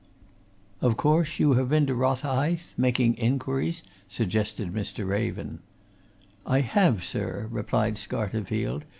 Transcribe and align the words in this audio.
"Of 0.81 0.97
course, 0.97 1.37
you 1.37 1.53
have 1.53 1.69
been 1.69 1.85
to 1.85 1.93
Rotherhithe 1.93 2.73
making 2.75 3.13
inquiries?" 3.17 3.83
suggested 4.07 4.73
Mr. 4.73 5.07
Raven. 5.07 5.59
"I 6.43 6.61
have, 6.61 7.03
sir," 7.03 7.47
replied 7.51 7.97
Scarterfield. 7.97 8.81